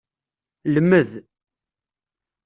Lmed. 0.73 1.11